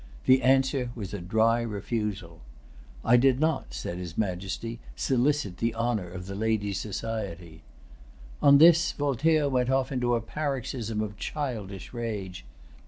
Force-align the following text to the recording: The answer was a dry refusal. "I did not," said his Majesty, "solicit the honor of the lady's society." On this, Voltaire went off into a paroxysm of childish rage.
The 0.25 0.41
answer 0.41 0.89
was 0.95 1.13
a 1.13 1.19
dry 1.21 1.61
refusal. 1.61 2.41
"I 3.05 3.17
did 3.17 3.39
not," 3.39 3.71
said 3.75 3.99
his 3.99 4.17
Majesty, 4.17 4.79
"solicit 4.95 5.57
the 5.57 5.75
honor 5.75 6.09
of 6.09 6.25
the 6.25 6.33
lady's 6.33 6.79
society." 6.79 7.61
On 8.41 8.57
this, 8.57 8.93
Voltaire 8.93 9.47
went 9.47 9.69
off 9.69 9.91
into 9.91 10.15
a 10.15 10.19
paroxysm 10.19 11.01
of 11.01 11.17
childish 11.17 11.93
rage. 11.93 12.45